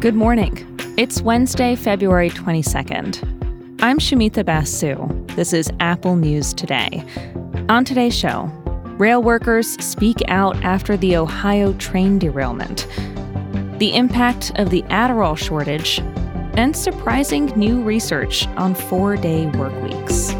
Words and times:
Good 0.00 0.14
morning. 0.14 0.58
It's 0.98 1.22
Wednesday, 1.22 1.76
February 1.76 2.28
22nd. 2.28 3.80
I'm 3.82 3.98
Shumita 3.98 4.44
Basu. 4.44 5.08
This 5.34 5.54
is 5.54 5.72
Apple 5.80 6.16
News 6.16 6.52
Today. 6.52 7.02
On 7.70 7.86
today's 7.86 8.14
show, 8.14 8.42
rail 8.98 9.22
workers 9.22 9.82
speak 9.82 10.18
out 10.28 10.62
after 10.62 10.98
the 10.98 11.16
Ohio 11.16 11.72
train 11.74 12.18
derailment, 12.18 12.86
the 13.78 13.94
impact 13.94 14.52
of 14.56 14.68
the 14.68 14.82
Adderall 14.82 15.38
shortage, 15.38 16.00
and 16.58 16.76
surprising 16.76 17.46
new 17.56 17.82
research 17.82 18.46
on 18.58 18.74
four 18.74 19.16
day 19.16 19.46
work 19.46 19.72
weeks. 19.82 20.34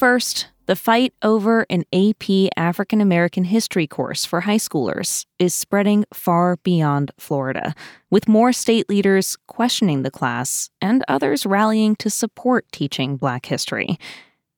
But 0.00 0.06
first, 0.06 0.48
the 0.64 0.76
fight 0.76 1.12
over 1.20 1.66
an 1.68 1.84
AP 1.92 2.48
African 2.56 3.02
American 3.02 3.44
history 3.44 3.86
course 3.86 4.24
for 4.24 4.40
high 4.40 4.56
schoolers 4.56 5.26
is 5.38 5.54
spreading 5.54 6.06
far 6.14 6.56
beyond 6.56 7.10
Florida, 7.18 7.74
with 8.08 8.26
more 8.26 8.50
state 8.54 8.88
leaders 8.88 9.36
questioning 9.46 10.02
the 10.02 10.10
class 10.10 10.70
and 10.80 11.04
others 11.06 11.44
rallying 11.44 11.96
to 11.96 12.08
support 12.08 12.64
teaching 12.72 13.18
Black 13.18 13.44
history. 13.44 13.98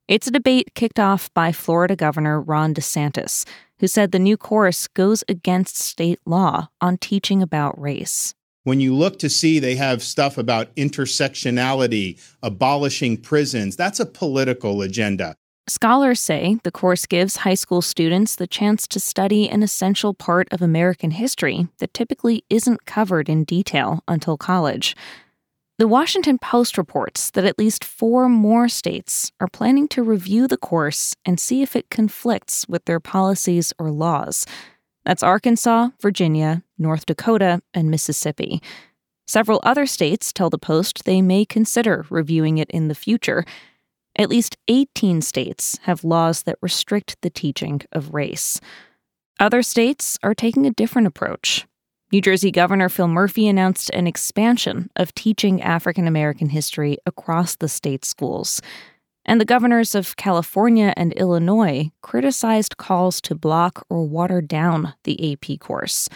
It's 0.06 0.28
a 0.28 0.30
debate 0.30 0.76
kicked 0.76 1.00
off 1.00 1.28
by 1.34 1.50
Florida 1.50 1.96
Governor 1.96 2.40
Ron 2.40 2.72
DeSantis, 2.72 3.44
who 3.80 3.88
said 3.88 4.12
the 4.12 4.20
new 4.20 4.36
course 4.36 4.86
goes 4.86 5.24
against 5.28 5.76
state 5.76 6.20
law 6.24 6.68
on 6.80 6.98
teaching 6.98 7.42
about 7.42 7.80
race. 7.80 8.32
When 8.64 8.80
you 8.80 8.94
look 8.94 9.18
to 9.18 9.28
see 9.28 9.58
they 9.58 9.74
have 9.74 10.02
stuff 10.02 10.38
about 10.38 10.74
intersectionality, 10.76 12.20
abolishing 12.42 13.16
prisons, 13.16 13.74
that's 13.74 13.98
a 13.98 14.06
political 14.06 14.82
agenda. 14.82 15.34
Scholars 15.68 16.20
say 16.20 16.58
the 16.62 16.70
course 16.70 17.06
gives 17.06 17.36
high 17.36 17.54
school 17.54 17.82
students 17.82 18.36
the 18.36 18.46
chance 18.46 18.86
to 18.88 19.00
study 19.00 19.48
an 19.48 19.62
essential 19.62 20.14
part 20.14 20.46
of 20.52 20.62
American 20.62 21.12
history 21.12 21.66
that 21.78 21.94
typically 21.94 22.44
isn't 22.50 22.84
covered 22.84 23.28
in 23.28 23.44
detail 23.44 24.04
until 24.06 24.36
college. 24.36 24.94
The 25.78 25.88
Washington 25.88 26.38
Post 26.38 26.78
reports 26.78 27.30
that 27.30 27.44
at 27.44 27.58
least 27.58 27.82
four 27.82 28.28
more 28.28 28.68
states 28.68 29.32
are 29.40 29.48
planning 29.48 29.88
to 29.88 30.04
review 30.04 30.46
the 30.46 30.56
course 30.56 31.16
and 31.24 31.40
see 31.40 31.62
if 31.62 31.74
it 31.74 31.90
conflicts 31.90 32.68
with 32.68 32.84
their 32.84 33.00
policies 33.00 33.72
or 33.78 33.90
laws. 33.90 34.46
That's 35.04 35.22
Arkansas, 35.22 35.88
Virginia, 36.00 36.62
North 36.78 37.06
Dakota, 37.06 37.62
and 37.74 37.90
Mississippi. 37.90 38.62
Several 39.26 39.60
other 39.62 39.86
states 39.86 40.32
tell 40.32 40.50
the 40.50 40.58
Post 40.58 41.04
they 41.04 41.22
may 41.22 41.44
consider 41.44 42.06
reviewing 42.10 42.58
it 42.58 42.70
in 42.70 42.88
the 42.88 42.94
future 42.94 43.44
at 44.16 44.28
least 44.28 44.56
18 44.68 45.22
states 45.22 45.78
have 45.82 46.04
laws 46.04 46.42
that 46.42 46.58
restrict 46.60 47.16
the 47.22 47.30
teaching 47.30 47.80
of 47.92 48.12
race. 48.12 48.60
Other 49.40 49.62
states 49.62 50.18
are 50.22 50.34
taking 50.34 50.66
a 50.66 50.70
different 50.70 51.06
approach. 51.06 51.66
New 52.12 52.20
Jersey 52.20 52.50
Governor 52.50 52.90
Phil 52.90 53.08
Murphy 53.08 53.48
announced 53.48 53.88
an 53.90 54.06
expansion 54.06 54.90
of 54.96 55.14
teaching 55.14 55.62
African 55.62 56.06
American 56.06 56.50
history 56.50 56.98
across 57.06 57.56
the 57.56 57.68
state 57.68 58.04
schools. 58.04 58.60
And 59.24 59.40
the 59.40 59.44
governors 59.44 59.94
of 59.94 60.16
California 60.16 60.92
and 60.96 61.12
Illinois 61.12 61.90
criticized 62.00 62.76
calls 62.76 63.20
to 63.22 63.34
block 63.34 63.86
or 63.88 64.04
water 64.04 64.40
down 64.40 64.94
the 65.04 65.32
AP 65.32 65.60
course. 65.60 66.08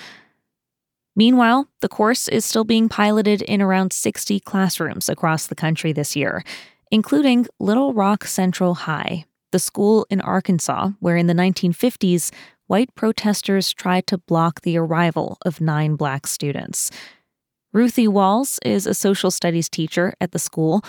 Meanwhile, 1.14 1.68
the 1.80 1.88
course 1.88 2.28
is 2.28 2.44
still 2.44 2.64
being 2.64 2.88
piloted 2.88 3.40
in 3.42 3.62
around 3.62 3.92
60 3.92 4.40
classrooms 4.40 5.08
across 5.08 5.46
the 5.46 5.54
country 5.54 5.92
this 5.92 6.14
year, 6.14 6.44
including 6.90 7.46
Little 7.58 7.94
Rock 7.94 8.24
Central 8.24 8.74
High, 8.74 9.24
the 9.50 9.58
school 9.58 10.06
in 10.10 10.20
Arkansas 10.20 10.90
where 11.00 11.16
in 11.16 11.26
the 11.26 11.34
1950s, 11.34 12.32
white 12.66 12.94
protesters 12.94 13.72
tried 13.72 14.06
to 14.08 14.18
block 14.18 14.60
the 14.60 14.76
arrival 14.76 15.38
of 15.46 15.60
nine 15.60 15.96
black 15.96 16.26
students. 16.26 16.90
Ruthie 17.72 18.08
Walls 18.08 18.58
is 18.64 18.86
a 18.86 18.94
social 18.94 19.30
studies 19.30 19.68
teacher 19.68 20.14
at 20.20 20.32
the 20.32 20.38
school. 20.38 20.82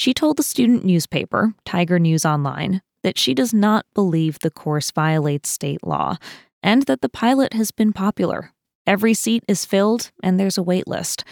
She 0.00 0.14
told 0.14 0.38
the 0.38 0.42
student 0.42 0.82
newspaper, 0.82 1.52
Tiger 1.66 1.98
News 1.98 2.24
Online, 2.24 2.80
that 3.02 3.18
she 3.18 3.34
does 3.34 3.52
not 3.52 3.84
believe 3.92 4.38
the 4.38 4.50
course 4.50 4.90
violates 4.90 5.50
state 5.50 5.86
law 5.86 6.16
and 6.62 6.84
that 6.84 7.02
the 7.02 7.10
pilot 7.10 7.52
has 7.52 7.70
been 7.70 7.92
popular. 7.92 8.54
Every 8.86 9.12
seat 9.12 9.44
is 9.46 9.66
filled 9.66 10.10
and 10.22 10.40
there's 10.40 10.56
a 10.56 10.62
wait 10.62 10.88
list. 10.88 11.22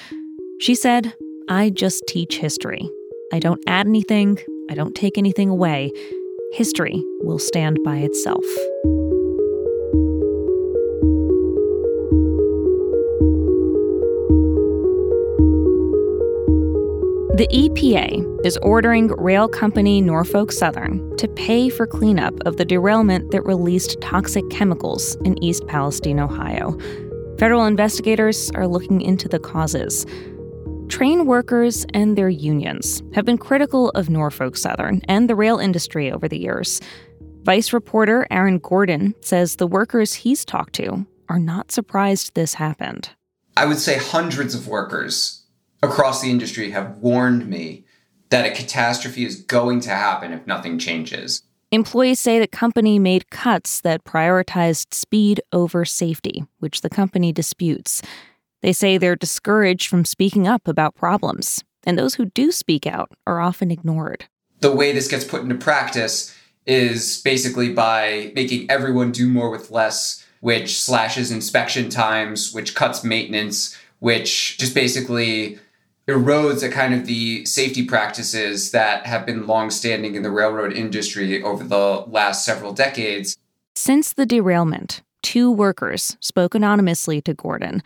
She 0.61 0.75
said, 0.75 1.15
I 1.49 1.71
just 1.71 2.05
teach 2.09 2.37
history. 2.37 2.87
I 3.33 3.39
don't 3.39 3.65
add 3.67 3.87
anything, 3.87 4.39
I 4.71 4.75
don't 4.75 4.95
take 4.95 5.17
anything 5.17 5.49
away. 5.49 5.91
History 6.53 7.03
will 7.23 7.39
stand 7.39 7.79
by 7.83 7.97
itself. 7.97 8.45
The 17.39 17.47
EPA 17.53 18.45
is 18.45 18.57
ordering 18.63 19.07
rail 19.17 19.47
company 19.47 20.01
Norfolk 20.01 20.51
Southern 20.51 21.17
to 21.19 21.29
pay 21.29 21.69
for 21.69 21.87
cleanup 21.87 22.35
of 22.45 22.57
the 22.57 22.65
derailment 22.65 23.31
that 23.31 23.43
released 23.43 24.01
toxic 24.01 24.43
chemicals 24.51 25.15
in 25.25 25.41
East 25.41 25.65
Palestine, 25.69 26.19
Ohio. 26.19 26.77
Federal 27.39 27.67
investigators 27.67 28.51
are 28.57 28.67
looking 28.67 29.01
into 29.01 29.29
the 29.29 29.39
causes. 29.39 30.05
Train 30.89 31.27
workers 31.27 31.87
and 31.95 32.19
their 32.19 32.29
unions 32.29 33.05
have 33.15 33.25
been 33.25 33.39
critical 33.39 33.91
of 33.91 34.11
Norfolk 34.11 34.57
Southern 34.57 35.01
and 35.07 35.31
the 35.31 35.37
rail 35.37 35.59
industry 35.59 36.11
over 36.11 36.27
the 36.27 36.41
years. 36.41 36.81
Vice 37.45 37.73
reporter 37.73 38.27
Aaron 38.33 38.59
Gordon 38.59 39.15
says 39.21 39.55
the 39.55 39.69
workers 39.69 40.13
he's 40.13 40.45
talked 40.45 40.73
to 40.73 41.07
are 41.29 41.39
not 41.39 41.71
surprised 41.71 42.35
this 42.35 42.55
happened. 42.55 43.11
I 43.57 43.67
would 43.67 43.79
say 43.79 43.97
hundreds 43.97 44.57
of 44.57 44.67
workers 44.67 45.45
across 45.83 46.21
the 46.21 46.31
industry 46.31 46.71
have 46.71 46.99
warned 46.99 47.49
me 47.49 47.85
that 48.31 48.47
a 48.47 48.55
catastrophe 48.55 49.25
is 49.25 49.41
going 49.43 49.81
to 49.81 49.91
happen 49.91 50.33
if 50.33 50.47
nothing 50.47 50.79
changes. 50.79 51.43
Employees 51.71 52.19
say 52.19 52.39
the 52.39 52.47
company 52.47 52.99
made 52.99 53.31
cuts 53.31 53.81
that 53.83 54.05
prioritized 54.05 54.95
speed 54.95 55.41
over 55.53 55.85
safety, 55.85 56.45
which 56.61 56.81
the 56.81 56.89
company 56.89 57.33
disputes. 57.33 58.01
They 58.63 58.73
say 58.73 58.97
they're 58.97 59.17
discouraged 59.17 59.89
from 59.89 60.05
speaking 60.05 60.49
up 60.49 60.67
about 60.67 60.95
problems, 60.95 61.63
and 61.85 61.99
those 61.99 62.15
who 62.15 62.27
do 62.27 62.53
speak 62.53 62.87
out 62.87 63.13
are 63.27 63.41
often 63.41 63.71
ignored. 63.71 64.27
The 64.61 64.75
way 64.75 64.93
this 64.93 65.09
gets 65.09 65.25
put 65.25 65.43
into 65.43 65.55
practice 65.55 66.35
is 66.67 67.21
basically 67.23 67.73
by 67.73 68.33
making 68.35 68.71
everyone 68.71 69.13
do 69.13 69.29
more 69.29 69.51
with 69.51 69.71
less, 69.71 70.25
which 70.41 70.81
slashes 70.81 71.31
inspection 71.31 71.89
times, 71.89 72.53
which 72.53 72.75
cuts 72.75 73.05
maintenance, 73.05 73.77
which 74.01 74.59
just 74.59 74.75
basically 74.75 75.59
erodes 76.09 76.63
a 76.63 76.71
kind 76.71 76.95
of 76.95 77.07
the 77.07 77.45
safety 77.45 77.85
practices 77.85 78.71
that 78.71 79.07
have 79.07 79.27
been 79.27 79.47
longstanding 79.47 80.15
in 80.15 80.23
the 80.23 80.31
railroad 80.31 80.73
industry 80.73 81.43
over 81.43 81.63
the 81.63 82.05
last 82.09 82.45
several 82.45 82.73
decades. 82.73 83.37
Since 83.75 84.15
the 84.15 84.27
derailment, 84.27 85.03
two 85.23 85.51
workers 85.51 86.17
spoke 86.21 86.55
anonymously 86.55 87.21
to 87.23 87.35
Gordon 87.35 87.83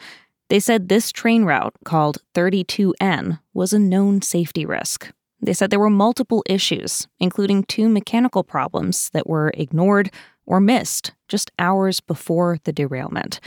they 0.52 0.60
said 0.60 0.90
this 0.90 1.10
train 1.10 1.44
route, 1.44 1.72
called 1.82 2.18
32N, 2.34 3.38
was 3.54 3.72
a 3.72 3.78
known 3.78 4.20
safety 4.20 4.66
risk. 4.66 5.10
They 5.40 5.54
said 5.54 5.70
there 5.70 5.78
were 5.78 5.88
multiple 5.88 6.44
issues, 6.46 7.08
including 7.18 7.62
two 7.62 7.88
mechanical 7.88 8.44
problems 8.44 9.08
that 9.14 9.26
were 9.26 9.50
ignored 9.54 10.10
or 10.44 10.60
missed 10.60 11.12
just 11.26 11.50
hours 11.58 12.00
before 12.00 12.58
the 12.64 12.72
derailment. 12.72 13.40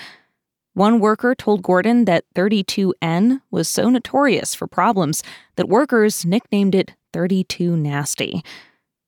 One 0.75 0.99
worker 0.99 1.33
told 1.33 1.63
Gordon 1.63 2.03
that 2.03 2.25
32N 2.35 3.41
was 3.49 3.69
so 3.69 3.89
notorious 3.89 4.53
for 4.53 4.67
problems 4.67 5.23
that 5.55 5.69
workers 5.69 6.25
nicknamed 6.25 6.75
it 6.75 6.91
32 7.13 7.77
Nasty. 7.77 8.43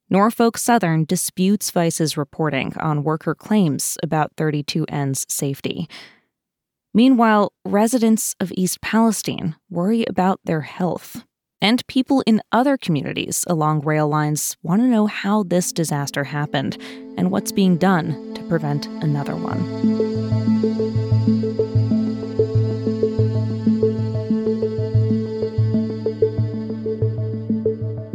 Norfolk 0.10 0.58
Southern 0.58 1.04
disputes 1.04 1.70
Vice's 1.70 2.16
reporting 2.16 2.72
on 2.78 3.04
worker 3.04 3.36
claims 3.36 3.98
about 4.02 4.34
32N's 4.38 5.26
safety. 5.28 5.90
Meanwhile, 6.94 7.52
residents 7.66 8.34
of 8.40 8.54
East 8.56 8.80
Palestine 8.80 9.58
worry 9.70 10.06
about 10.06 10.40
their 10.46 10.62
health. 10.62 11.26
And 11.60 11.86
people 11.88 12.24
in 12.26 12.42
other 12.54 12.78
communities 12.78 13.44
along 13.46 13.82
rail 13.82 14.08
lines 14.08 14.56
want 14.64 14.82
to 14.84 14.88
know 14.88 15.08
how 15.08 15.44
this 15.44 15.74
disaster 15.74 16.24
happened 16.24 16.78
and 17.18 17.30
what's 17.30 17.52
being 17.52 17.76
done 17.76 18.34
to 18.36 18.44
prevent 18.44 18.86
another 18.86 19.36
one. 19.36 20.07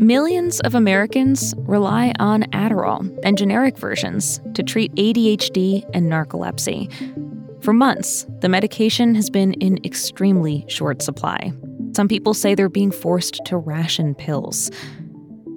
Millions 0.03 0.59
of 0.63 0.75
Americans 0.75 1.55
rely 1.59 2.13
on 2.19 2.43
Adderall 2.51 3.17
and 3.23 3.39
generic 3.39 3.79
versions 3.79 4.41
to 4.55 4.61
treat 4.65 4.93
ADHD 4.97 5.89
and 5.95 6.11
narcolepsy. 6.11 6.91
For 7.63 7.73
months, 7.73 8.27
the 8.41 8.49
medication 8.49 9.15
has 9.15 9.31
been 9.31 9.53
in 9.55 9.79
extremely 9.85 10.65
short 10.67 11.03
supply. 11.03 11.53
Some 11.95 12.09
people 12.09 12.35
say 12.35 12.57
they're 12.57 12.69
being 12.69 12.91
forced 12.91 13.45
to 13.45 13.57
ration 13.57 14.17
pills. 14.17 14.73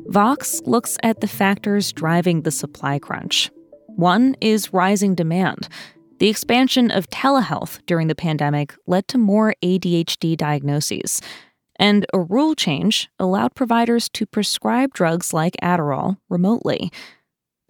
Vox 0.09 0.61
looks 0.65 0.99
at 1.01 1.21
the 1.21 1.27
factors 1.27 1.91
driving 1.91 2.43
the 2.43 2.51
supply 2.51 2.99
crunch. 2.99 3.49
One 3.95 4.35
is 4.41 4.71
rising 4.71 5.15
demand. 5.15 5.67
The 6.19 6.29
expansion 6.29 6.91
of 6.91 7.09
telehealth 7.09 7.83
during 7.87 8.09
the 8.09 8.15
pandemic 8.15 8.75
led 8.85 9.07
to 9.07 9.17
more 9.17 9.55
ADHD 9.63 10.37
diagnoses, 10.37 11.19
and 11.77 12.05
a 12.13 12.19
rule 12.19 12.55
change 12.55 13.09
allowed 13.19 13.55
providers 13.55 14.09
to 14.09 14.25
prescribe 14.25 14.93
drugs 14.93 15.33
like 15.33 15.55
Adderall 15.61 16.17
remotely. 16.29 16.91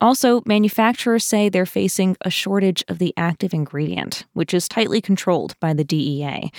Also, 0.02 0.42
manufacturers 0.46 1.24
say 1.24 1.48
they're 1.48 1.66
facing 1.66 2.18
a 2.22 2.30
shortage 2.30 2.84
of 2.88 3.00
the 3.00 3.14
active 3.16 3.54
ingredient, 3.54 4.26
which 4.34 4.54
is 4.54 4.68
tightly 4.68 5.02
controlled 5.02 5.56
by 5.60 5.74
the 5.74 5.84
DEA. 5.86 6.52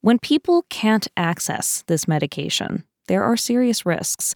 When 0.00 0.18
people 0.18 0.64
can't 0.68 1.06
access 1.16 1.84
this 1.86 2.08
medication, 2.08 2.84
there 3.06 3.22
are 3.22 3.36
serious 3.36 3.84
risks. 3.84 4.34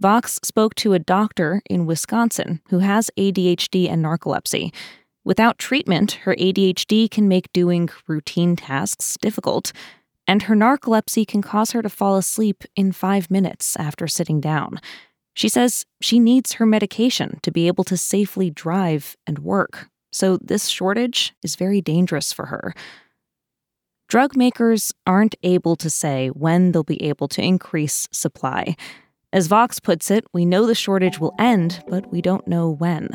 Vox 0.00 0.40
spoke 0.42 0.74
to 0.76 0.94
a 0.94 0.98
doctor 0.98 1.60
in 1.68 1.86
Wisconsin 1.86 2.60
who 2.70 2.78
has 2.78 3.10
ADHD 3.18 3.90
and 3.90 4.04
narcolepsy. 4.04 4.72
Without 5.24 5.58
treatment, 5.58 6.12
her 6.22 6.34
ADHD 6.36 7.10
can 7.10 7.28
make 7.28 7.52
doing 7.52 7.90
routine 8.06 8.56
tasks 8.56 9.18
difficult, 9.20 9.72
and 10.28 10.42
her 10.42 10.54
narcolepsy 10.54 11.26
can 11.26 11.42
cause 11.42 11.72
her 11.72 11.82
to 11.82 11.88
fall 11.88 12.16
asleep 12.16 12.62
in 12.76 12.92
five 12.92 13.30
minutes 13.30 13.74
after 13.76 14.06
sitting 14.06 14.40
down. 14.40 14.78
She 15.34 15.48
says 15.48 15.86
she 16.00 16.20
needs 16.20 16.54
her 16.54 16.66
medication 16.66 17.40
to 17.42 17.50
be 17.50 17.66
able 17.66 17.84
to 17.84 17.96
safely 17.96 18.50
drive 18.50 19.16
and 19.26 19.38
work, 19.38 19.88
so 20.12 20.36
this 20.36 20.66
shortage 20.66 21.34
is 21.42 21.56
very 21.56 21.80
dangerous 21.80 22.32
for 22.32 22.46
her. 22.46 22.74
Drug 24.08 24.36
makers 24.36 24.92
aren't 25.06 25.34
able 25.42 25.76
to 25.76 25.90
say 25.90 26.28
when 26.28 26.72
they'll 26.72 26.82
be 26.82 27.02
able 27.02 27.28
to 27.28 27.42
increase 27.42 28.08
supply. 28.10 28.76
As 29.32 29.46
Vox 29.46 29.80
puts 29.80 30.10
it, 30.10 30.24
we 30.32 30.46
know 30.46 30.66
the 30.66 30.74
shortage 30.74 31.18
will 31.18 31.34
end, 31.38 31.82
but 31.88 32.10
we 32.10 32.22
don't 32.22 32.48
know 32.48 32.70
when. 32.70 33.10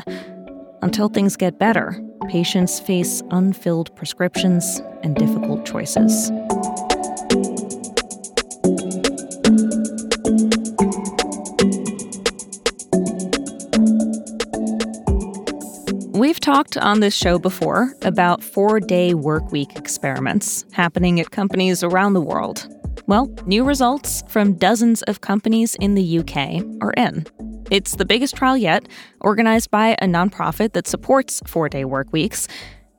Until 0.82 1.08
things 1.08 1.36
get 1.36 1.58
better, 1.58 2.00
patients 2.28 2.78
face 2.78 3.22
unfilled 3.30 3.94
prescriptions 3.96 4.80
and 5.02 5.16
difficult 5.16 5.66
choices. 5.66 6.30
We've 16.14 16.38
talked 16.38 16.76
on 16.76 17.00
this 17.00 17.12
show 17.12 17.40
before 17.40 17.92
about 18.02 18.40
four 18.40 18.78
day 18.78 19.14
work 19.14 19.50
week 19.50 19.74
experiments 19.74 20.64
happening 20.70 21.18
at 21.18 21.32
companies 21.32 21.82
around 21.82 22.12
the 22.12 22.20
world. 22.20 22.68
Well, 23.08 23.34
new 23.46 23.64
results 23.64 24.22
from 24.28 24.52
dozens 24.54 25.02
of 25.02 25.22
companies 25.22 25.74
in 25.74 25.96
the 25.96 26.20
UK 26.20 26.62
are 26.80 26.92
in. 26.92 27.26
It's 27.68 27.96
the 27.96 28.04
biggest 28.04 28.36
trial 28.36 28.56
yet, 28.56 28.86
organized 29.22 29.72
by 29.72 29.96
a 30.00 30.06
nonprofit 30.06 30.72
that 30.74 30.86
supports 30.86 31.42
four 31.48 31.68
day 31.68 31.84
work 31.84 32.12
weeks. 32.12 32.46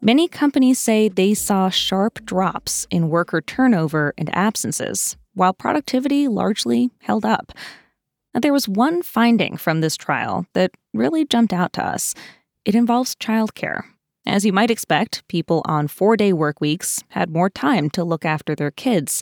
Many 0.02 0.28
companies 0.28 0.78
say 0.78 1.08
they 1.08 1.34
saw 1.34 1.70
sharp 1.70 2.26
drops 2.26 2.86
in 2.92 3.08
worker 3.08 3.40
turnover 3.40 4.14
and 4.18 4.30
absences, 4.36 5.16
while 5.36 5.54
productivity 5.54 6.28
largely 6.28 6.92
held 7.00 7.24
up. 7.24 7.54
And 8.34 8.44
there 8.44 8.52
was 8.52 8.68
one 8.68 9.02
finding 9.02 9.56
from 9.56 9.80
this 9.80 9.96
trial 9.96 10.48
that 10.52 10.72
really 10.94 11.24
jumped 11.24 11.54
out 11.54 11.72
to 11.74 11.86
us. 11.86 12.14
It 12.66 12.74
involves 12.74 13.16
childcare. 13.16 13.84
As 14.26 14.44
you 14.44 14.52
might 14.52 14.72
expect, 14.72 15.26
people 15.28 15.62
on 15.66 15.88
four 15.88 16.18
day 16.18 16.34
work 16.34 16.60
weeks 16.60 17.04
had 17.10 17.30
more 17.30 17.50
time 17.50 17.92
to 17.92 18.04
look 18.04 18.26
after 18.26 18.56
their 18.56 18.72
kids. 18.72 19.22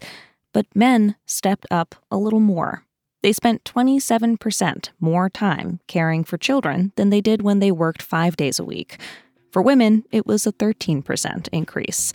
But 0.54 0.66
men 0.74 1.16
stepped 1.26 1.68
up 1.70 1.96
a 2.10 2.18
little 2.18 2.40
more. 2.40 2.86
They 3.22 3.34
spent 3.34 3.66
27% 3.66 4.90
more 5.00 5.30
time 5.30 5.80
caring 5.88 6.24
for 6.24 6.38
children 6.38 6.94
than 6.96 7.10
they 7.10 7.22
did 7.22 7.42
when 7.42 7.60
they 7.60 7.72
worked 7.72 8.02
five 8.02 8.38
days 8.38 8.60
a 8.60 8.66
week. 8.66 8.98
For 9.52 9.62
women, 9.62 10.04
it 10.12 10.26
was 10.26 10.48
a 10.48 10.54
13% 10.54 11.50
increase. 11.52 12.14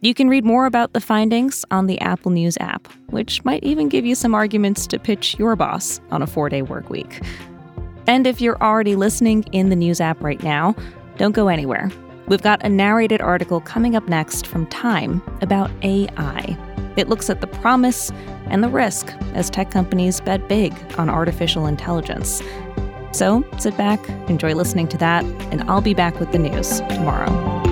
You 0.00 0.14
can 0.14 0.28
read 0.28 0.44
more 0.44 0.66
about 0.66 0.92
the 0.92 1.00
findings 1.00 1.64
on 1.70 1.86
the 1.86 2.00
Apple 2.00 2.32
News 2.32 2.56
app, 2.58 2.88
which 3.10 3.44
might 3.44 3.62
even 3.62 3.88
give 3.88 4.04
you 4.04 4.14
some 4.14 4.34
arguments 4.34 4.86
to 4.88 4.98
pitch 4.98 5.38
your 5.38 5.56
boss 5.56 6.00
on 6.10 6.22
a 6.22 6.26
four 6.26 6.48
day 6.48 6.62
work 6.62 6.90
week. 6.90 7.20
And 8.06 8.26
if 8.26 8.40
you're 8.40 8.60
already 8.62 8.96
listening 8.96 9.44
in 9.52 9.68
the 9.68 9.76
News 9.76 10.00
app 10.00 10.22
right 10.22 10.42
now, 10.42 10.74
don't 11.18 11.32
go 11.32 11.48
anywhere. 11.48 11.90
We've 12.26 12.42
got 12.42 12.64
a 12.64 12.68
narrated 12.68 13.20
article 13.20 13.60
coming 13.60 13.96
up 13.96 14.08
next 14.08 14.46
from 14.46 14.66
Time 14.66 15.22
about 15.40 15.70
AI. 15.82 16.56
It 16.96 17.08
looks 17.08 17.30
at 17.30 17.40
the 17.40 17.46
promise 17.46 18.10
and 18.46 18.62
the 18.62 18.68
risk 18.68 19.08
as 19.34 19.50
tech 19.50 19.70
companies 19.70 20.20
bet 20.20 20.48
big 20.48 20.74
on 20.98 21.08
artificial 21.08 21.66
intelligence. 21.66 22.42
So 23.12 23.44
sit 23.58 23.76
back, 23.76 24.06
enjoy 24.28 24.54
listening 24.54 24.88
to 24.88 24.98
that, 24.98 25.24
and 25.52 25.62
I'll 25.70 25.80
be 25.80 25.94
back 25.94 26.18
with 26.18 26.32
the 26.32 26.38
news 26.38 26.80
tomorrow. 26.88 27.71